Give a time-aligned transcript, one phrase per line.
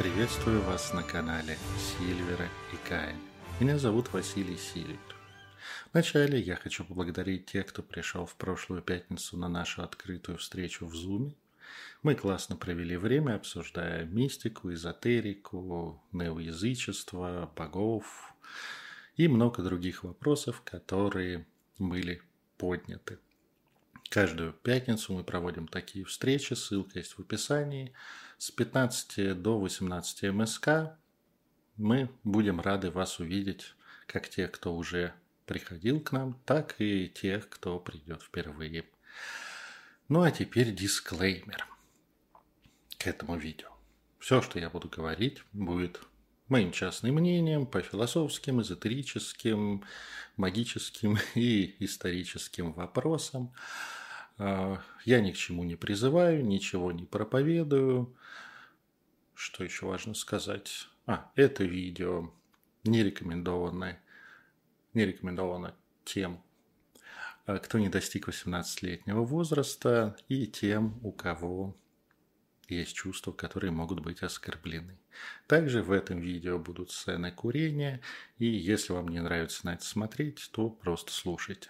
[0.00, 3.18] Приветствую вас на канале Сильвера и Каин.
[3.60, 4.96] Меня зовут Василий Сильвер.
[5.92, 10.94] Вначале я хочу поблагодарить тех, кто пришел в прошлую пятницу на нашу открытую встречу в
[10.94, 11.34] Зуме.
[12.02, 18.34] Мы классно провели время, обсуждая мистику, эзотерику, неоязычество, богов
[19.16, 21.44] и много других вопросов, которые
[21.78, 22.22] были
[22.56, 23.18] подняты.
[24.10, 27.92] Каждую пятницу мы проводим такие встречи, ссылка есть в описании.
[28.38, 30.68] С 15 до 18 МСК
[31.76, 33.72] мы будем рады вас увидеть,
[34.08, 35.14] как тех, кто уже
[35.46, 38.84] приходил к нам, так и тех, кто придет впервые.
[40.08, 41.64] Ну а теперь дисклеймер
[42.98, 43.68] к этому видео.
[44.18, 46.00] Все, что я буду говорить, будет
[46.48, 49.84] моим частным мнением по философским, эзотерическим,
[50.36, 53.54] магическим и историческим вопросам.
[54.42, 58.16] А, я ни к чему не призываю, ничего не проповедую.
[59.34, 60.88] Что еще важно сказать?
[61.04, 62.32] А, это видео
[62.84, 64.02] не рекомендованное,
[64.94, 66.42] не рекомендовано тем,
[67.44, 71.76] а, кто не достиг 18-летнего возраста и тем, у кого
[72.66, 74.98] есть чувства, которые могут быть оскорблены.
[75.48, 78.00] Также в этом видео будут сцены курения,
[78.38, 81.68] и если вам не нравится на это смотреть, то просто слушайте.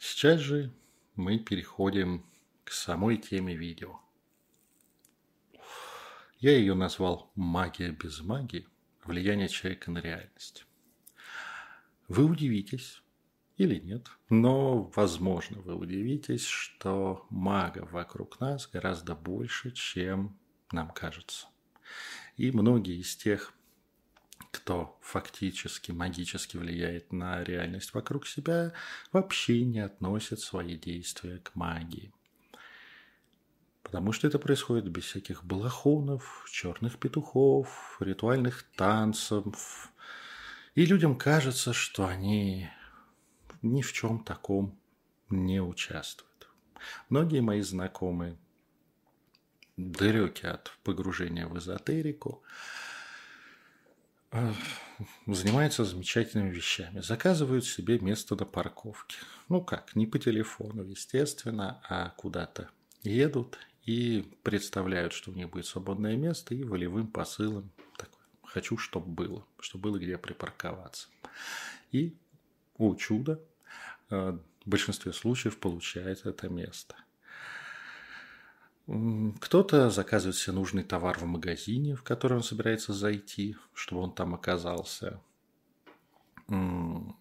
[0.00, 0.72] Сейчас же
[1.18, 2.24] мы переходим
[2.64, 4.00] к самой теме видео.
[6.38, 8.68] Я ее назвал «Магия без магии.
[9.04, 10.64] Влияние человека на реальность».
[12.06, 13.02] Вы удивитесь,
[13.56, 20.38] или нет, но, возможно, вы удивитесь, что магов вокруг нас гораздо больше, чем
[20.70, 21.48] нам кажется.
[22.36, 23.52] И многие из тех
[24.58, 28.72] кто фактически магически влияет на реальность вокруг себя,
[29.12, 32.12] вообще не относит свои действия к магии.
[33.84, 39.92] Потому что это происходит без всяких балахонов, черных петухов, ритуальных танцев.
[40.74, 42.68] И людям кажется, что они
[43.62, 44.76] ни в чем таком
[45.30, 46.48] не участвуют.
[47.08, 48.36] Многие мои знакомые
[49.76, 52.42] далеки от погружения в эзотерику,
[55.26, 57.00] занимаются замечательными вещами.
[57.00, 59.16] Заказывают себе место на парковке.
[59.48, 62.70] Ну как, не по телефону, естественно, а куда-то
[63.02, 69.08] едут и представляют, что у них будет свободное место и волевым посылом такой, хочу, чтобы
[69.08, 71.08] было, чтобы было где припарковаться.
[71.90, 72.14] И,
[72.76, 73.40] о чудо,
[74.10, 76.96] в большинстве случаев получает это место–
[79.40, 84.34] кто-то заказывает себе нужный товар в магазине, в который он собирается зайти, чтобы он там
[84.34, 85.20] оказался.
[86.46, 87.12] В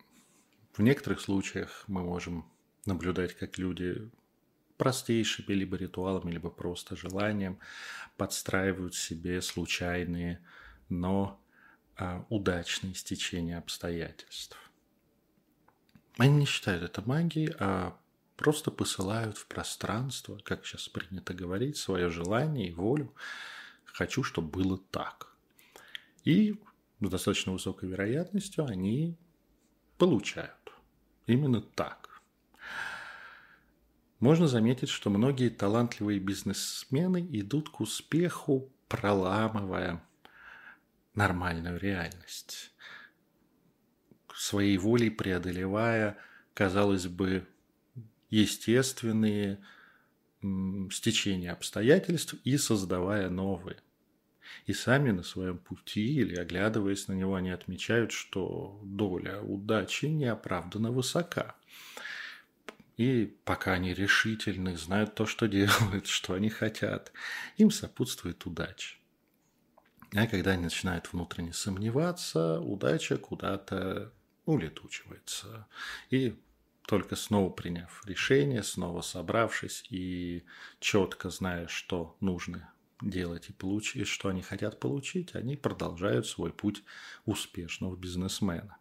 [0.78, 2.50] некоторых случаях мы можем
[2.86, 4.10] наблюдать, как люди
[4.78, 7.60] простейшими либо ритуалами, либо просто желанием
[8.16, 10.40] подстраивают себе случайные,
[10.88, 11.42] но
[11.98, 14.58] а, удачные стечения обстоятельств.
[16.18, 17.98] Они не считают это магией, а
[18.38, 23.14] просто посылают в пространство, как сейчас принято говорить, свое желание и волю.
[23.84, 25.36] Хочу, чтобы было так.
[26.24, 26.62] И
[27.02, 29.18] с достаточно высокой вероятностью они
[29.98, 30.54] получают
[31.26, 32.22] именно так.
[34.20, 40.04] Можно заметить, что многие талантливые бизнесмены идут к успеху, проламывая
[41.14, 42.72] нормальную реальность,
[44.34, 46.18] своей волей преодолевая,
[46.54, 47.48] казалось бы,
[48.30, 49.60] естественные
[50.92, 53.78] стечения обстоятельств и создавая новые.
[54.66, 60.92] И сами на своем пути или оглядываясь на него, они отмечают, что доля удачи неоправданно
[60.92, 61.56] высока.
[62.96, 67.12] И пока они решительны, знают то, что делают, что они хотят,
[67.58, 68.96] им сопутствует удача.
[70.14, 74.14] А когда они начинают внутренне сомневаться, удача куда-то
[74.46, 75.68] улетучивается.
[76.10, 76.40] И
[76.88, 80.46] только снова приняв решение, снова собравшись и
[80.80, 86.84] четко зная, что нужно делать и получить, что они хотят получить, они продолжают свой путь
[87.26, 88.78] успешного бизнесмена.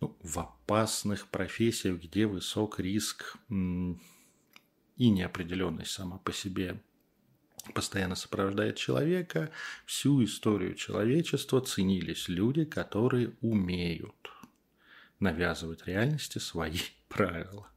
[0.00, 3.96] Ну, в опасных профессиях, где высок риск и
[4.98, 6.82] неопределенность сама по себе
[7.74, 9.50] постоянно сопровождает человека,
[9.86, 14.30] всю историю человечества ценились люди, которые умеют
[15.20, 16.78] навязывать реальности свои
[17.08, 17.68] правила.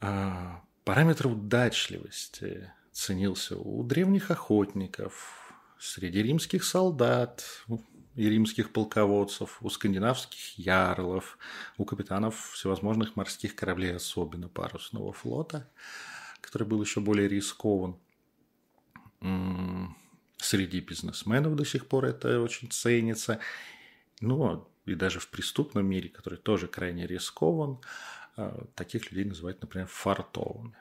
[0.00, 7.44] А, параметр удачливости ценился у древних охотников, среди римских солдат
[8.14, 11.38] и римских полководцев, у скандинавских ярлов,
[11.76, 15.68] у капитанов всевозможных морских кораблей, особенно парусного флота,
[16.40, 17.96] который был еще более рискован–
[20.38, 23.40] Среди бизнесменов до сих пор это очень ценится.
[24.20, 27.80] Ну, и даже в преступном мире, который тоже крайне рискован,
[28.36, 30.76] а, таких людей называют, например, фартовыми.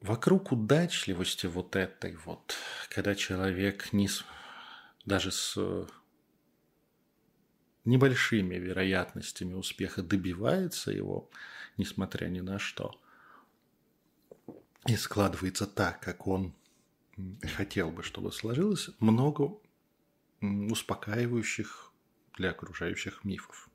[0.00, 2.54] Вокруг удачливости вот этой вот,
[2.88, 4.08] когда человек не,
[5.04, 5.58] даже с
[7.84, 11.30] небольшими вероятностями успеха добивается его,
[11.76, 13.00] несмотря ни на что,
[14.86, 16.54] и складывается так, как он
[17.56, 19.58] хотел бы, чтобы сложилось, много
[20.40, 21.92] успокаивающих
[22.36, 23.68] для окружающих мифов.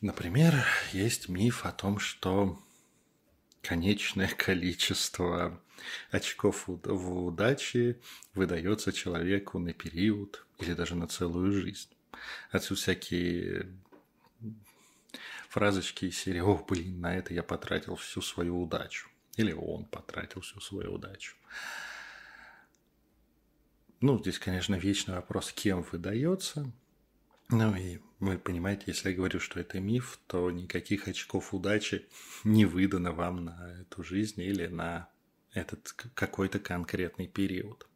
[0.00, 2.62] Например, есть миф о том, что
[3.62, 5.60] конечное количество
[6.10, 8.00] очков в удаче
[8.34, 11.90] выдается человеку на период или даже на целую жизнь.
[12.50, 13.72] Отсюда всякие
[15.48, 19.08] фразочки из серии «О, блин, на это я потратил всю свою удачу».
[19.36, 21.36] Или он потратил всю свою удачу.
[24.00, 26.70] Ну, здесь, конечно, вечный вопрос, кем выдается.
[27.48, 32.06] Ну и вы понимаете, если я говорю, что это миф, то никаких очков удачи
[32.44, 35.08] не выдано вам на эту жизнь или на
[35.52, 37.86] этот какой-то конкретный период.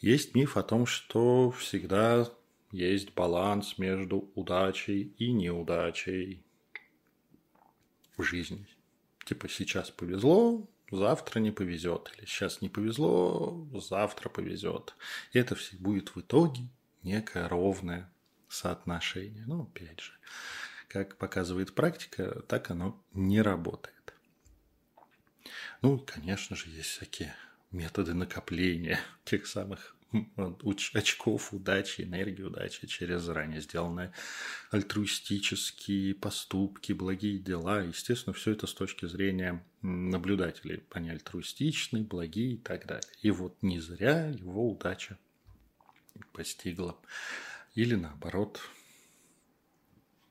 [0.00, 2.30] Есть миф о том, что всегда
[2.70, 6.44] есть баланс между удачей и неудачей
[8.16, 8.68] в жизни.
[9.24, 12.12] Типа сейчас повезло, завтра не повезет.
[12.16, 14.94] Или сейчас не повезло, завтра повезет.
[15.32, 16.68] И это все будет в итоге
[17.02, 18.10] некое ровное
[18.48, 19.44] соотношение.
[19.46, 20.12] Ну, опять же,
[20.88, 24.14] как показывает практика, так оно не работает.
[25.82, 27.34] Ну, конечно же, есть всякие
[27.70, 29.93] методы накопления тех самых
[30.94, 34.12] очков удачи, энергии удачи через заранее сделанные
[34.70, 37.82] альтруистические поступки, благие дела.
[37.82, 40.84] Естественно, все это с точки зрения наблюдателей.
[40.92, 43.10] Они альтруистичны, благие и так далее.
[43.22, 45.18] И вот не зря его удача
[46.32, 46.96] постигла.
[47.74, 48.60] Или наоборот,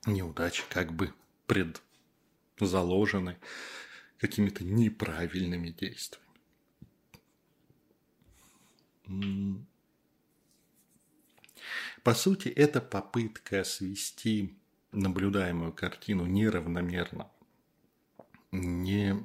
[0.06, 1.12] неудачи как бы
[2.56, 3.38] предзаложены
[4.18, 6.24] какими-то неправильными действиями.
[12.04, 14.58] По сути, это попытка свести
[14.92, 17.30] наблюдаемую картину неравномерно,
[18.52, 19.16] не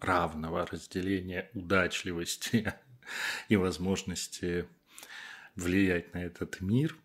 [0.00, 2.72] равного разделения удачливости
[3.48, 4.68] и возможности
[5.56, 6.96] влиять на этот мир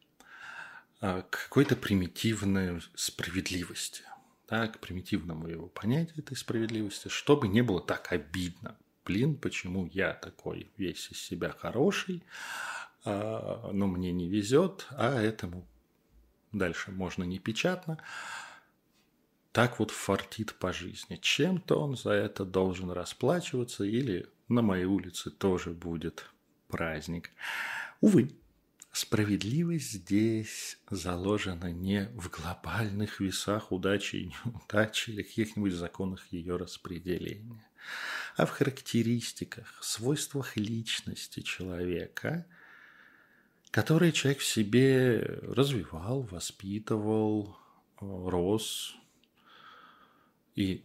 [1.02, 4.04] а, к какой-то примитивной справедливости,
[4.48, 8.78] да, к примитивному его понятию этой справедливости, чтобы не было так обидно.
[9.04, 12.24] Блин, почему я такой весь из себя хороший,
[13.10, 15.66] а, но мне не везет, а этому
[16.52, 18.00] дальше можно не печатно.
[19.54, 21.16] Так вот фартит по жизни.
[21.16, 26.30] Чем-то он за это должен расплачиваться или на моей улице тоже будет
[26.68, 27.32] праздник.
[28.02, 28.30] Увы,
[28.92, 37.66] справедливость здесь заложена не в глобальных весах удачи и неудачи или каких-нибудь законах ее распределения,
[38.36, 42.46] а в характеристиках, свойствах личности человека,
[43.72, 47.58] которые человек в себе развивал, воспитывал,
[48.00, 48.96] рос.
[50.56, 50.84] И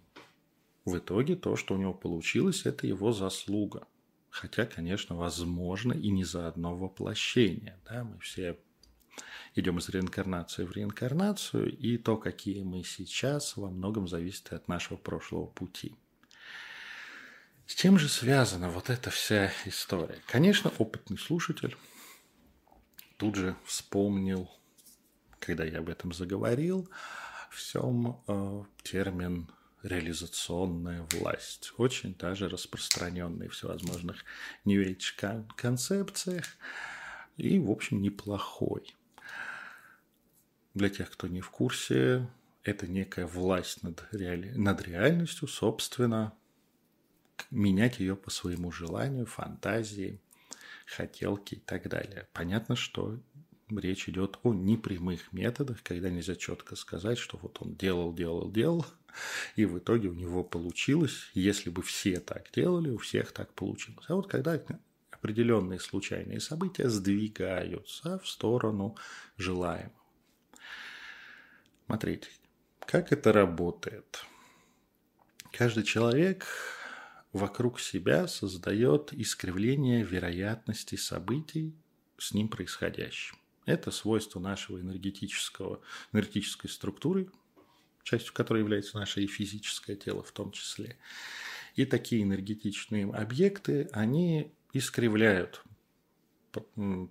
[0.84, 3.86] в итоге то, что у него получилось, это его заслуга.
[4.30, 7.78] Хотя, конечно, возможно и не за одно воплощение.
[7.84, 8.04] Да?
[8.04, 8.58] Мы все
[9.54, 14.96] идем из реинкарнации в реинкарнацию, и то, какие мы сейчас, во многом зависит от нашего
[14.96, 15.94] прошлого пути.
[17.66, 20.18] С чем же связана вот эта вся история?
[20.26, 21.76] Конечно, опытный слушатель
[23.22, 24.50] тут же вспомнил,
[25.38, 26.90] когда я об этом заговорил,
[27.52, 29.48] всем э, термин
[29.84, 34.24] реализационная власть, очень даже распространенный в всевозможных
[34.64, 34.96] New
[35.54, 36.46] концепциях
[37.36, 38.92] и, в общем, неплохой.
[40.74, 42.28] Для тех, кто не в курсе,
[42.64, 44.50] это некая власть над, реали...
[44.50, 46.32] над реальностью, собственно,
[47.52, 50.18] менять ее по своему желанию, фантазии,
[50.86, 52.28] хотелки и так далее.
[52.32, 53.18] Понятно, что
[53.70, 58.86] речь идет о непрямых методах, когда нельзя четко сказать, что вот он делал, делал, делал,
[59.56, 64.04] и в итоге у него получилось, если бы все так делали, у всех так получилось.
[64.08, 64.60] А вот когда
[65.10, 68.96] определенные случайные события сдвигаются в сторону
[69.36, 69.92] желаемого.
[71.86, 72.28] Смотрите,
[72.80, 74.24] как это работает.
[75.52, 76.46] Каждый человек
[77.32, 81.74] вокруг себя создает искривление вероятности событий
[82.18, 83.36] с ним происходящим.
[83.64, 85.80] Это свойство нашего энергетического,
[86.12, 87.30] энергетической структуры,
[88.02, 90.98] частью которой является наше и физическое тело в том числе.
[91.76, 95.62] И такие энергетичные объекты, они искривляют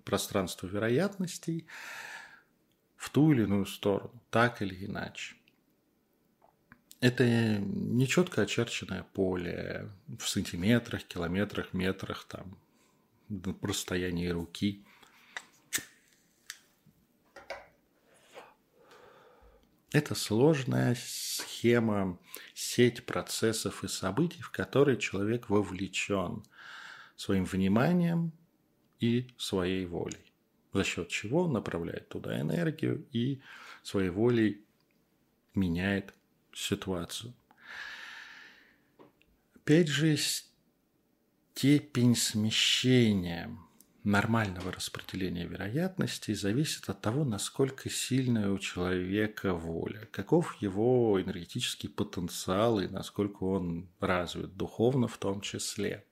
[0.04, 1.66] пространство вероятностей
[2.96, 5.34] в ту или иную сторону, так или иначе.
[7.02, 9.90] Это не четко очерченное поле
[10.20, 12.56] в сантиметрах, километрах, метрах, там,
[13.28, 14.84] на расстоянии руки.
[19.90, 22.20] Это сложная схема,
[22.54, 26.44] сеть процессов и событий, в которые человек вовлечен
[27.16, 28.30] своим вниманием
[29.00, 30.32] и своей волей,
[30.72, 33.40] за счет чего он направляет туда энергию и
[33.82, 34.64] своей волей
[35.56, 36.14] меняет
[36.54, 37.34] ситуацию.
[39.54, 40.16] Опять же,
[41.54, 43.56] степень смещения
[44.04, 52.80] нормального распределения вероятностей зависит от того, насколько сильная у человека воля, каков его энергетический потенциал
[52.80, 56.04] и насколько он развит, духовно в том числе.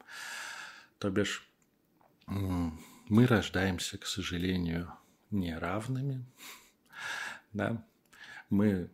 [0.99, 1.49] То бишь,
[2.27, 4.93] мы рождаемся, к сожалению,
[5.31, 6.25] неравными.
[7.53, 7.85] Да?
[8.51, 8.91] Мы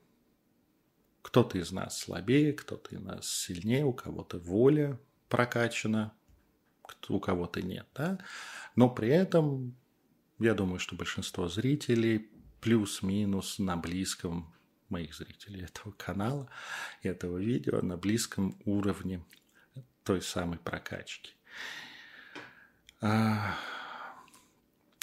[1.26, 4.96] кто-то из нас слабее, кто-то из нас сильнее, у кого-то воля
[5.28, 6.12] прокачана,
[7.08, 7.88] у кого-то нет.
[7.96, 8.20] Да?
[8.76, 9.76] Но при этом,
[10.38, 12.30] я думаю, что большинство зрителей
[12.60, 14.54] плюс-минус на близком
[14.88, 16.48] моих зрителей этого канала,
[17.02, 19.24] этого видео, на близком уровне
[20.04, 21.32] той самой прокачки.
[23.00, 23.58] А,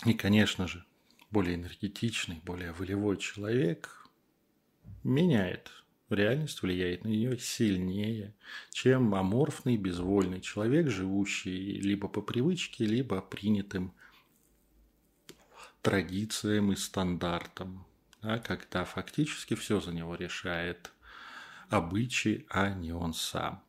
[0.05, 0.85] и, конечно же,
[1.31, 4.07] более энергетичный, более волевой человек
[5.03, 5.82] меняет
[6.13, 8.33] реальность влияет на нее сильнее,
[8.71, 13.93] чем аморфный, безвольный человек, живущий либо по привычке, либо принятым
[15.81, 17.85] традициям и стандартам,
[18.21, 20.91] да, когда фактически все за него решает
[21.69, 23.63] обычай, а не он сам.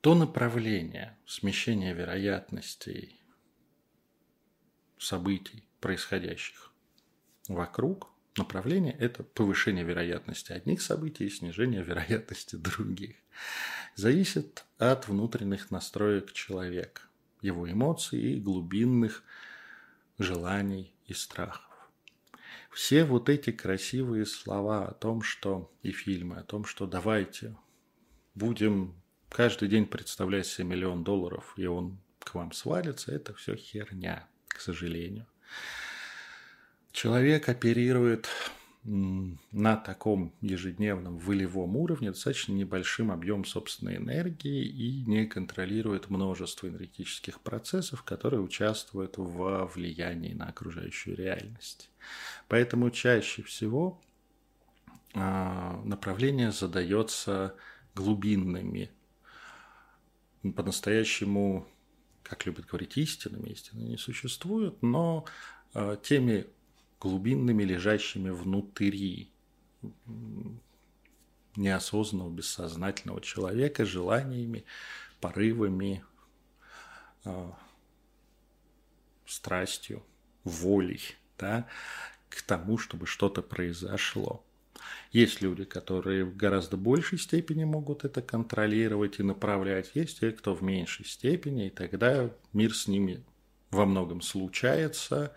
[0.00, 3.20] То направление смещения вероятностей
[4.98, 6.72] событий, происходящих
[7.48, 13.16] вокруг, направление– это повышение вероятности одних событий и снижение вероятности других.
[13.94, 17.02] Зависит от внутренних настроек человека,
[17.40, 19.22] его эмоций и глубинных
[20.18, 21.72] желаний и страхов.
[22.70, 27.54] Все вот эти красивые слова о том, что и фильмы, о том, что давайте
[28.34, 28.94] будем
[29.28, 34.60] каждый день представлять себе миллион долларов, и он к вам свалится, это все херня, к
[34.60, 35.26] сожалению.
[36.92, 38.28] Человек оперирует
[38.84, 47.40] на таком ежедневном волевом уровне достаточно небольшим объемом собственной энергии и не контролирует множество энергетических
[47.40, 51.90] процессов, которые участвуют во влиянии на окружающую реальность.
[52.48, 54.00] Поэтому чаще всего
[55.14, 57.54] а, направление задается
[57.94, 58.90] глубинными,
[60.56, 61.68] по-настоящему,
[62.24, 65.24] как любят говорить, истинными, истины не существуют, но
[65.72, 66.46] а, теми
[67.02, 69.32] глубинными, лежащими внутри
[71.56, 74.64] неосознанного, бессознательного человека, желаниями,
[75.20, 76.04] порывами,
[77.24, 77.50] э,
[79.26, 80.04] страстью,
[80.44, 81.00] волей
[81.38, 81.66] да,
[82.28, 84.44] к тому, чтобы что-то произошло.
[85.10, 89.90] Есть люди, которые в гораздо большей степени могут это контролировать и направлять.
[89.94, 93.24] Есть те, кто в меньшей степени, и тогда мир с ними
[93.70, 95.34] во многом случается,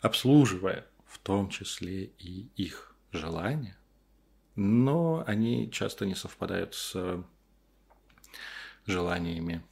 [0.00, 3.76] обслуживая в том числе и их желания,
[4.54, 7.24] но они часто не совпадают с
[8.86, 9.64] желаниями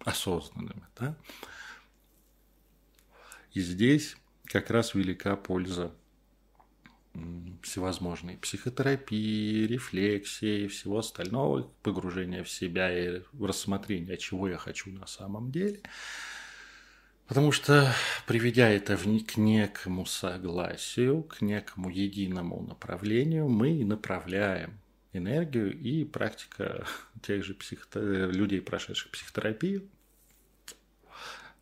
[0.00, 0.84] осознанными.
[0.98, 1.16] Да?
[3.52, 5.94] И здесь как раз велика польза
[7.62, 15.50] всевозможной психотерапии, рефлексии всего остального, погружения в себя и рассмотрения, чего я хочу на самом
[15.52, 15.80] деле–
[17.26, 17.92] Потому что,
[18.26, 24.78] приведя это к некому согласию, к некому единому направлению, мы направляем
[25.12, 26.86] энергию и практика
[27.22, 27.88] тех же психо...
[27.98, 29.88] людей, прошедших психотерапию,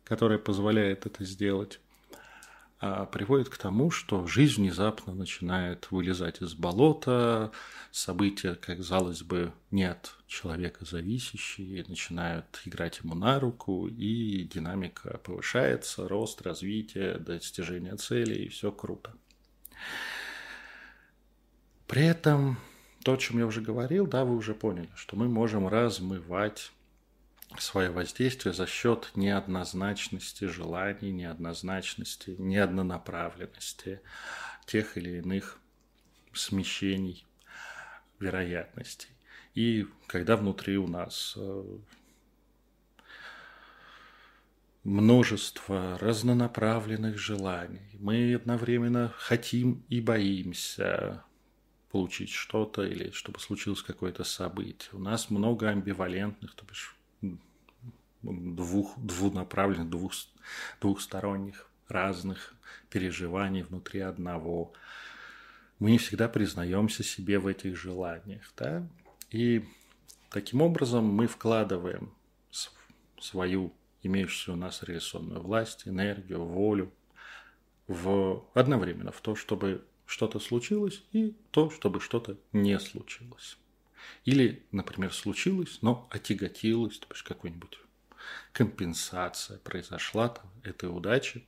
[0.03, 1.79] которая позволяет это сделать,
[2.79, 7.51] приводит к тому, что жизнь внезапно начинает вылезать из болота,
[7.91, 16.07] события, как казалось бы, нет человека зависящие, начинают играть ему на руку, и динамика повышается,
[16.07, 19.13] рост, развитие, достижение целей, и все круто.
[21.87, 22.57] При этом
[23.03, 26.71] то, о чем я уже говорил, да, вы уже поняли, что мы можем размывать
[27.57, 34.01] свое воздействие за счет неоднозначности желаний, неоднозначности, неоднонаправленности
[34.65, 35.59] тех или иных
[36.33, 37.25] смещений
[38.19, 39.09] вероятностей.
[39.53, 41.77] И когда внутри у нас э,
[44.83, 51.23] множество разнонаправленных желаний, мы одновременно хотим и боимся
[51.89, 54.89] получить что-то или чтобы случилось какое-то событие.
[54.91, 56.94] У нас много амбивалентных, то бишь
[58.25, 60.13] двух, двунаправленных, двух,
[60.81, 62.55] двухсторонних разных
[62.89, 64.73] переживаний внутри одного.
[65.79, 68.87] Мы не всегда признаемся себе в этих желаниях, да?
[69.29, 69.65] И
[70.29, 72.13] таким образом мы вкладываем
[73.19, 76.91] свою имеющуюся у нас реализационную власть, энергию, волю
[77.87, 83.57] в одновременно в то, чтобы что-то случилось, и то, чтобы что-то не случилось.
[84.23, 87.79] Или, например, случилось, но отяготилось, то есть какой-нибудь
[88.51, 91.45] компенсация произошла там, этой удачи,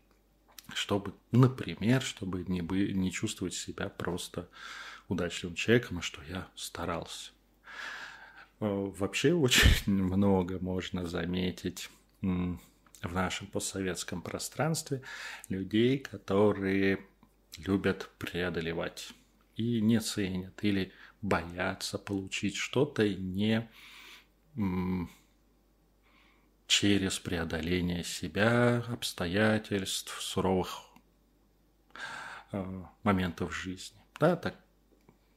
[0.73, 4.49] чтобы, например, чтобы не, бы, не чувствовать себя просто
[5.07, 7.31] удачливым человеком, а что я старался.
[8.59, 11.89] Э, вообще очень много можно заметить
[12.21, 15.03] в нашем постсоветском пространстве
[15.49, 17.05] людей, которые
[17.57, 19.13] любят преодолевать
[19.55, 20.91] и не ценят или
[21.21, 23.69] боятся получить что-то не
[26.67, 30.83] через преодоление себя, обстоятельств, суровых
[32.51, 33.97] э, моментов жизни.
[34.19, 34.55] Да, так,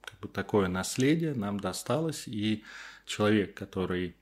[0.00, 2.64] как бы такое наследие нам досталось, и
[3.06, 4.16] человек, который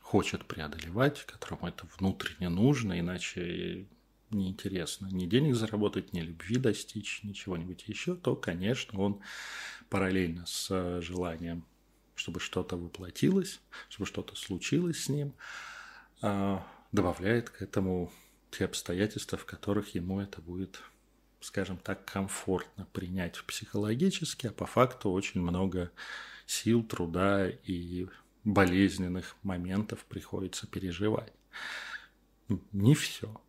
[0.00, 3.86] хочет преодолевать, которому это внутренне нужно, иначе
[4.30, 9.20] неинтересно ни денег заработать, ни любви достичь, ни чего-нибудь еще, то, конечно, он
[9.88, 11.64] параллельно с желанием
[12.16, 15.34] чтобы что-то воплотилось, чтобы что-то случилось с ним,
[16.22, 18.10] а, добавляет к этому
[18.50, 20.80] те обстоятельства, в которых ему это будет,
[21.40, 25.92] скажем так, комфортно принять психологически, а по факту очень много
[26.46, 28.08] сил, труда и
[28.44, 31.32] болезненных моментов приходится переживать.
[32.72, 33.40] Не все.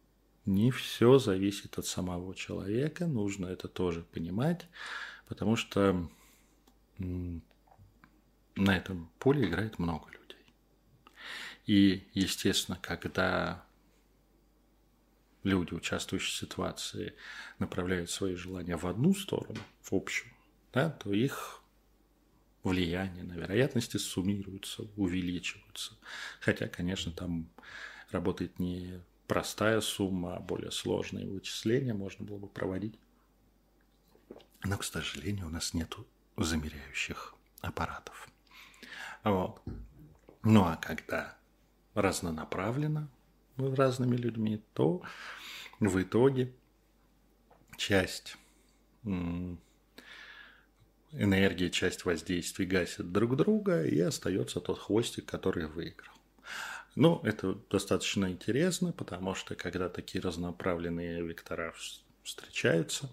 [0.45, 4.65] Не все зависит от самого человека, нужно это тоже понимать,
[5.27, 6.09] потому что
[8.57, 10.45] на этом поле играет много людей.
[11.65, 13.65] И, естественно, когда
[15.43, 17.15] люди, участвующие в ситуации,
[17.59, 20.33] направляют свои желания в одну сторону, в общую,
[20.73, 21.61] да, то их
[22.63, 25.93] влияние на вероятности суммируются, увеличиваются.
[26.41, 27.49] Хотя, конечно, там
[28.11, 32.99] работает не простая сумма, а более сложные вычисления можно было бы проводить.
[34.63, 35.95] Но, к сожалению, у нас нет
[36.35, 38.29] замеряющих аппаратов.
[39.29, 39.61] Вот.
[40.43, 41.37] Ну а когда
[41.93, 43.09] разнонаправленно
[43.57, 45.01] разными людьми, то
[45.79, 46.53] в итоге
[47.77, 48.37] часть
[51.11, 56.13] энергии, часть воздействий гасит друг друга, и остается тот хвостик, который выиграл.
[56.95, 61.73] Ну, это достаточно интересно, потому что когда такие разнонаправленные вектора
[62.23, 63.09] встречаются,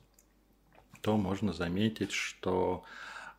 [1.02, 2.84] то можно заметить, что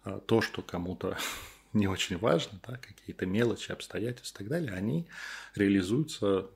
[0.04, 1.18] а, то, что кому-то
[1.76, 5.08] не очень важно, да, какие-то мелочи, обстоятельства и так далее, они
[5.54, 6.50] реализуются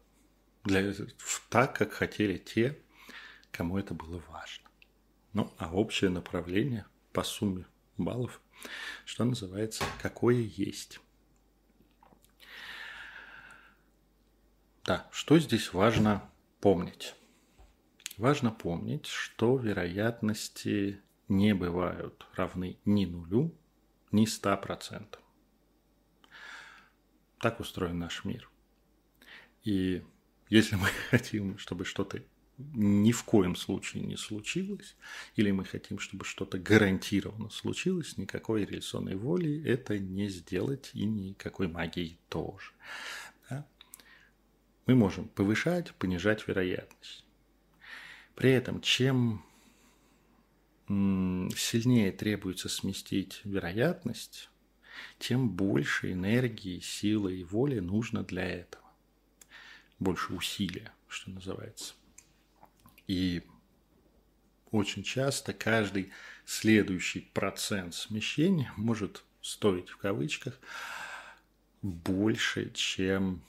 [0.64, 0.94] для,
[1.50, 2.80] так, как хотели те,
[3.52, 4.70] кому это было важно.
[5.34, 7.66] Ну, а общее направление по сумме
[7.98, 8.42] баллов,
[9.06, 11.00] что называется, какое есть.
[14.86, 16.30] Да, что здесь важно
[16.62, 17.14] помнить?
[18.18, 23.54] Важно помнить, что вероятности не бывают равны ни нулю,
[24.12, 25.18] ни 100%.
[27.40, 28.50] Так устроен наш мир.
[29.64, 30.04] И
[30.50, 32.22] если мы хотим, чтобы что-то
[32.58, 34.96] ни в коем случае не случилось,
[35.36, 41.70] или мы хотим, чтобы что-то гарантированно случилось, никакой реляционной воли это не сделать и никакой
[41.70, 42.72] магии тоже.
[43.50, 43.66] Да?
[44.88, 47.26] Мы можем повышать, понижать вероятность.
[48.36, 49.46] При этом, чем
[50.90, 54.50] сильнее требуется сместить вероятность,
[55.20, 58.84] тем больше энергии, силы и воли нужно для этого.
[60.00, 61.94] Больше усилия, что называется.
[63.08, 63.44] И
[64.72, 66.12] очень часто каждый
[66.46, 70.60] следующий процент смещения может стоить в кавычках
[71.82, 73.42] больше, чем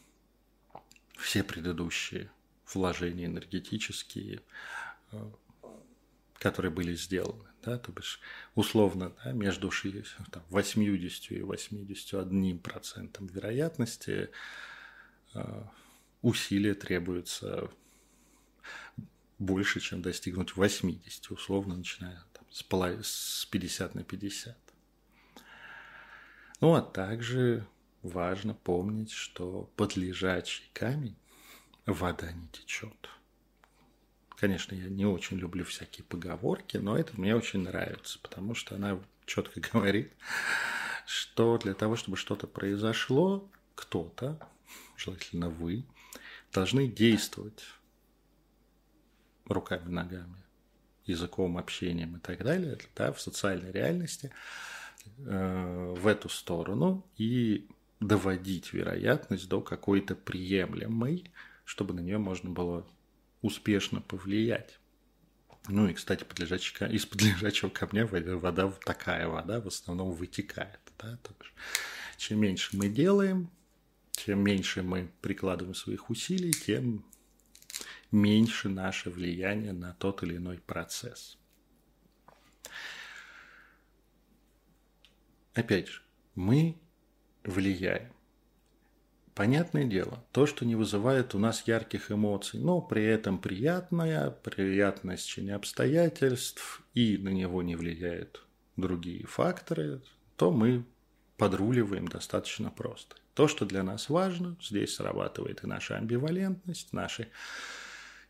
[1.18, 2.31] все предыдущие
[2.72, 4.42] вложения энергетические,
[5.12, 5.31] э,
[6.40, 7.44] которые были сделаны.
[7.62, 8.18] Да, то бишь,
[8.55, 14.31] условно, да, между 60, там, 80 и 81 процентом вероятности
[15.35, 15.62] э,
[16.22, 17.70] усилия требуется
[19.38, 23.07] больше, чем достигнуть 80, условно, начиная там, с, полов...
[23.07, 24.57] с 50 на 50.
[26.62, 27.66] Ну, а также
[28.00, 31.16] важно помнить, что под лежачий камень
[31.85, 33.11] вода не течет.
[34.40, 38.98] Конечно, я не очень люблю всякие поговорки, но это мне очень нравится, потому что она
[39.26, 40.11] четко говорит,
[41.07, 44.40] что для того, чтобы что-то произошло, кто-то,
[44.96, 45.85] желательно вы,
[46.55, 47.62] должны действовать
[49.44, 50.37] руками, ногами,
[51.05, 54.33] языком, общением и так далее, да, в социальной реальности
[55.18, 57.68] э, в эту сторону и
[58.00, 61.31] доводить вероятность до какой-то приемлемой,
[61.66, 62.87] чтобы на нее можно было
[63.42, 64.79] успешно повлиять.
[65.68, 70.81] Ну и, кстати, под лежачего, из под лежачего камня вода, такая вода в основном вытекает.
[70.98, 71.16] Да?
[71.18, 71.55] То есть,
[72.18, 73.50] чем меньше мы делаем,
[74.12, 77.05] чем меньше мы прикладываем своих усилий, тем
[78.11, 81.38] меньше наше влияние на тот или иной процесс.
[85.55, 86.03] Опять же,
[86.35, 86.81] мы
[87.44, 88.12] влияем.
[89.40, 95.16] Понятное дело, то, что не вызывает у нас ярких эмоций, но при этом приятная, приятное
[95.16, 98.44] стечение обстоятельств и на него не влияют
[98.76, 100.03] другие факторы,
[100.37, 100.85] то мы
[101.38, 103.16] подруливаем достаточно просто.
[103.33, 107.29] То, что для нас важно, здесь срабатывает и наша амбивалентность, наши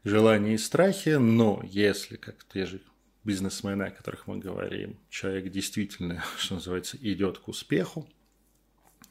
[0.04, 2.80] желания и страхи, но если, как те же
[3.24, 8.08] бизнесмены, о которых мы говорим, человек действительно, что называется, идет к успеху,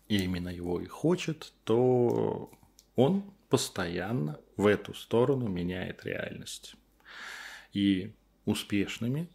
[0.09, 2.51] и именно его и хочет, то
[2.95, 6.75] он постоянно в эту сторону меняет реальность.
[7.71, 8.13] И
[8.45, 9.29] успешными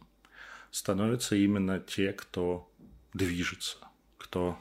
[0.71, 2.69] становятся именно те, кто
[3.13, 3.77] движется,
[4.17, 4.59] кто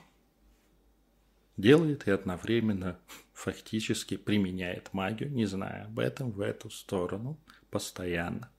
[1.56, 2.98] делает и одновременно
[3.32, 7.36] фактически применяет магию, не зная об этом, в эту сторону
[7.70, 8.52] постоянно,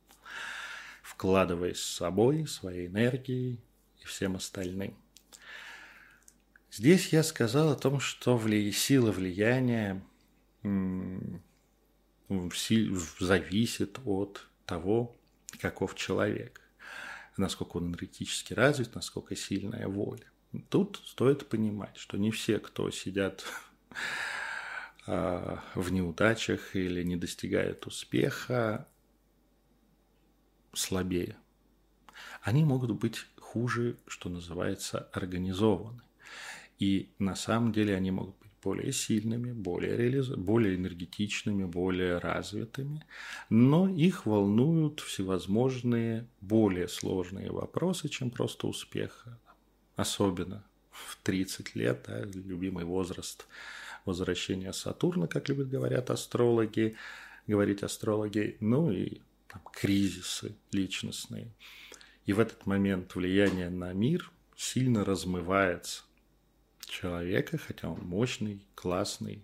[1.02, 3.64] вкладываясь с собой, своей энергией
[4.02, 4.98] и всем остальным.
[6.78, 8.70] Здесь я сказал о том, что вли...
[8.74, 10.06] сила влияния
[13.18, 15.16] зависит от того,
[15.62, 16.60] каков человек,
[17.38, 20.30] насколько он энергетически развит, насколько сильная воля.
[20.68, 23.46] Тут стоит понимать, что не все, кто сидят
[25.08, 28.86] а, в неудачах или не достигают успеха,
[30.74, 31.38] слабее.
[32.42, 36.05] Они могут быть хуже, что называется, организованы.
[36.80, 40.30] И на самом деле они могут быть более сильными, более, реализ...
[40.30, 43.06] более энергетичными, более развитыми,
[43.50, 49.26] но их волнуют всевозможные более сложные вопросы, чем просто успех.
[49.96, 53.46] Особенно в 30 лет, да, любимый возраст
[54.04, 56.96] возвращения Сатурна, как любят говорят астрологи,
[57.48, 61.52] говорить астрологи, ну и там, кризисы личностные.
[62.26, 66.04] И в этот момент влияние на мир сильно размывается
[66.86, 69.44] человека, хотя он мощный, классный,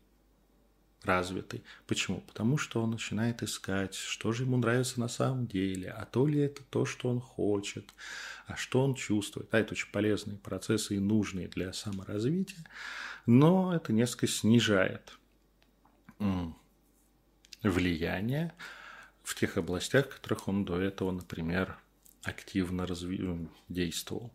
[1.04, 1.64] развитый.
[1.88, 2.22] Почему?
[2.22, 6.40] Потому что он начинает искать, что же ему нравится на самом деле, а то ли
[6.40, 7.94] это то, что он хочет,
[8.46, 9.50] а что он чувствует.
[9.50, 12.64] Да, это очень полезные процессы и нужные для саморазвития,
[13.26, 15.18] но это несколько снижает
[17.64, 18.54] влияние
[19.24, 21.78] в тех областях, в которых он до этого, например,
[22.24, 23.48] активно разви...
[23.70, 24.32] действовал.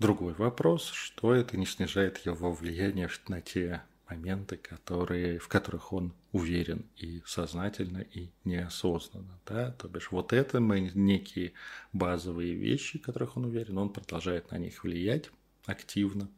[0.00, 6.14] Другой вопрос, что это не снижает его влияние на те моменты, которые, в которых он
[6.32, 9.38] уверен и сознательно, и неосознанно.
[9.44, 9.72] Да?
[9.72, 11.52] То бишь вот это мы некие
[11.92, 15.30] базовые вещи, в которых он уверен, он продолжает на них влиять
[15.66, 16.30] активно.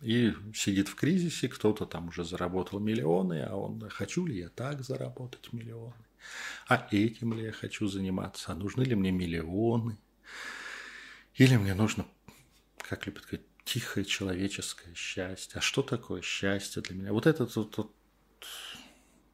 [0.00, 4.84] И сидит в кризисе, кто-то там уже заработал миллионы, а он, хочу ли я так
[4.84, 5.92] заработать миллионы?
[6.68, 8.52] А этим ли я хочу заниматься?
[8.52, 9.98] А нужны ли мне миллионы?
[11.34, 12.06] Или мне нужно,
[12.78, 15.58] как любят говорить, тихое человеческое счастье.
[15.58, 17.12] А что такое счастье для меня?
[17.12, 17.94] Вот это вот, вот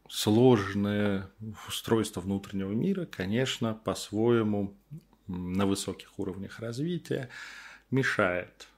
[0.08, 1.30] сложное
[1.68, 4.76] устройство внутреннего мира, конечно, по-своему
[5.26, 7.30] на высоких уровнях развития
[7.90, 8.68] мешает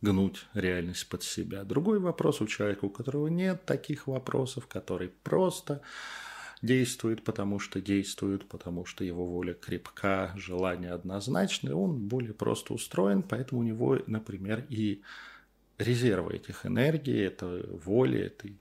[0.00, 1.64] гнуть реальность под себя.
[1.64, 5.82] Другой вопрос у человека, у которого нет таких вопросов, который просто
[6.64, 13.22] действует, потому что действует, потому что его воля крепка, желание однозначное, он более просто устроен,
[13.22, 15.02] поэтому у него, например, и
[15.78, 18.56] резервы этих энергий, это воли, этой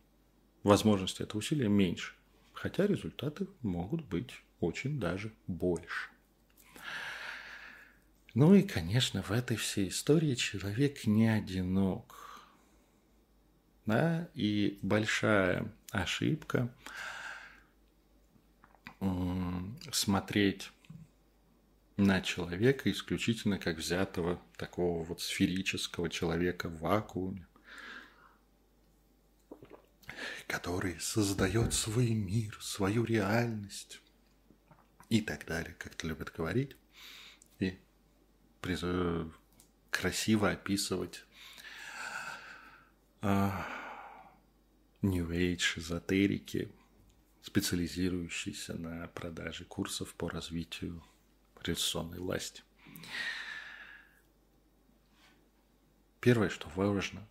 [0.64, 2.14] возможности этого усилия меньше.
[2.54, 6.10] Хотя результаты могут быть очень даже больше.
[8.34, 12.48] Ну и, конечно, в этой всей истории человек не одинок.
[13.86, 14.30] Да?
[14.34, 16.74] И большая ошибка
[19.92, 20.72] смотреть
[21.98, 27.48] на человека исключительно как взятого такого вот сферического человека в вакууме,
[30.48, 34.02] который создает свой мир, свою реальность
[35.10, 36.76] и так далее, как то любят говорить,
[37.60, 37.78] и
[39.92, 41.26] красиво описывать
[43.22, 43.68] а,
[45.02, 46.72] New Age, эзотерики,
[47.44, 51.04] специализирующиеся на продаже курсов по развитию
[51.62, 52.64] революционной власти.
[56.22, 57.28] Первое, что важно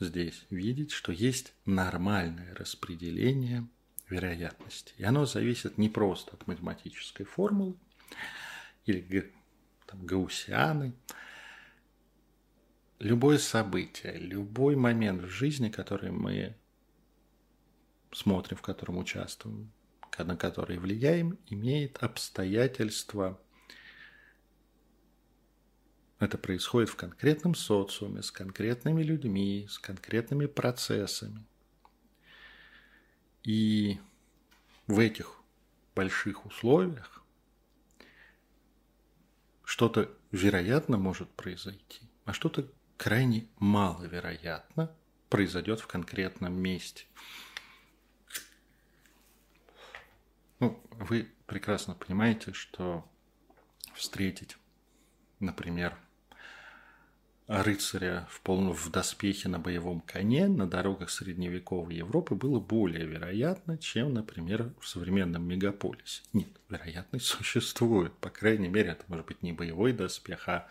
[0.00, 3.68] здесь видеть, что есть нормальное распределение
[4.08, 4.92] вероятности.
[4.96, 7.76] И оно зависит не просто от математической формулы
[8.86, 9.32] или
[9.86, 10.94] там, гаусианы.
[12.98, 16.56] Любое событие, любой момент в жизни, который мы
[18.12, 19.72] смотрим, в котором участвуем,
[20.18, 23.40] на который влияем, имеет обстоятельства.
[26.18, 31.44] Это происходит в конкретном социуме, с конкретными людьми, с конкретными процессами.
[33.42, 33.98] И
[34.86, 35.40] в этих
[35.94, 37.24] больших условиях
[39.64, 42.68] что-то вероятно может произойти, а что-то
[42.98, 44.94] крайне маловероятно
[45.30, 47.06] произойдет в конкретном месте.
[50.60, 53.04] Ну, вы прекрасно понимаете, что
[53.94, 54.56] встретить,
[55.40, 55.96] например,
[57.46, 63.76] рыцаря в полном в доспехе на боевом коне на дорогах средневековой Европы было более вероятно,
[63.78, 66.22] чем, например, в современном мегаполисе.
[66.32, 68.12] Нет, вероятность существует.
[68.18, 70.68] По крайней мере, это может быть не боевой доспех, а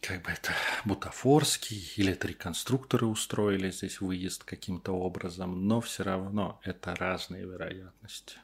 [0.00, 0.52] как бы это
[0.84, 8.38] бутафорский, или это реконструкторы устроили здесь выезд каким-то образом, но все равно это разные вероятности.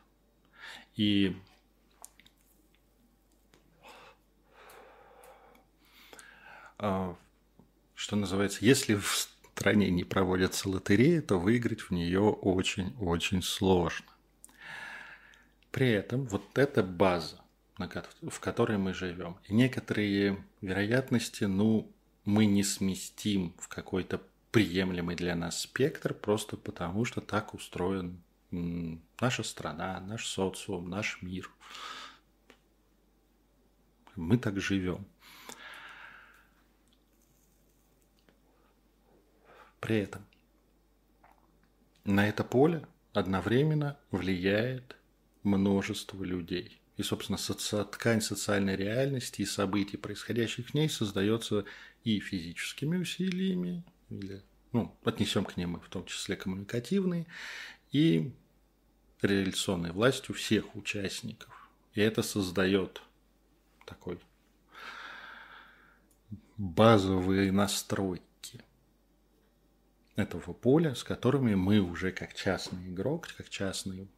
[0.97, 1.37] И
[6.79, 7.17] а,
[7.95, 14.07] что называется, если в стране не проводятся лотереи, то выиграть в нее очень-очень сложно.
[15.71, 17.41] При этом вот эта база,
[17.79, 19.39] в которой мы живем.
[19.45, 21.93] И некоторые вероятности, ну,
[22.25, 28.23] мы не сместим в какой-то приемлемый для нас спектр, просто потому что так устроен
[29.21, 31.51] наша страна, наш социум, наш мир.
[34.15, 35.07] Мы так живем.
[39.81, 40.25] При этом
[42.05, 44.97] на это поле одновременно влияет
[45.43, 47.85] множество людей– и, собственно, соци...
[47.85, 51.65] ткань социальной реальности и событий, происходящих в ней, создается
[52.05, 57.27] и физическими усилиями, или, ну, отнесем к ним и в том числе коммуникативные,
[57.93, 58.33] и
[59.21, 61.71] реализационной властью всех участников.
[61.95, 63.03] И это создает
[63.87, 64.19] такой
[66.57, 68.65] базовые настройки
[70.15, 74.09] этого поля, с которыми мы уже как частный игрок, как частный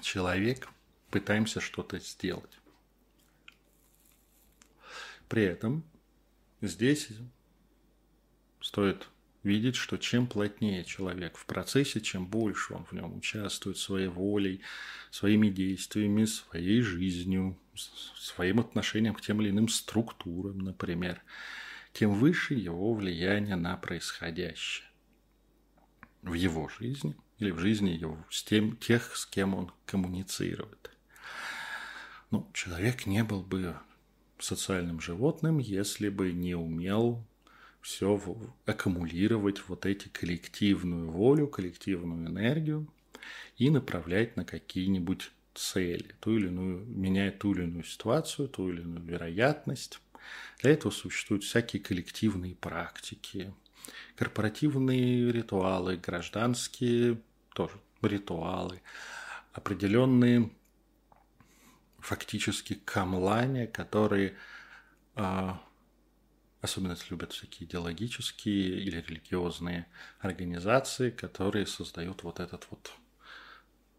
[0.00, 0.68] человек–
[1.12, 2.58] пытаемся что-то сделать.
[5.28, 5.84] При этом
[6.60, 7.08] здесь
[8.60, 9.08] стоит
[9.42, 14.62] видеть, что чем плотнее человек в процессе, чем больше он в нем участвует своей волей,
[15.10, 21.22] своими действиями, своей жизнью, своим отношением к тем или иным структурам, например,
[21.92, 24.88] тем выше его влияние на происходящее
[26.22, 30.91] в его жизни или в жизни его, с тем, тех, с кем он коммуницирует.
[32.32, 33.76] Ну, человек не был бы
[34.38, 37.22] социальным животным, если бы не умел
[37.82, 38.18] все
[38.64, 42.88] аккумулировать вот эти коллективную волю, коллективную энергию
[43.58, 48.80] и направлять на какие-нибудь цели, ту или иную, меняя ту или иную ситуацию, ту или
[48.80, 50.00] иную вероятность.
[50.62, 53.52] Для этого существуют всякие коллективные практики,
[54.16, 57.20] корпоративные ритуалы, гражданские
[57.52, 58.80] тоже ритуалы,
[59.52, 60.50] определенные
[62.02, 64.36] фактически камлане, которые
[65.14, 65.62] а,
[66.60, 69.86] особенно любят всякие идеологические или религиозные
[70.18, 72.92] организации, которые создают вот этот вот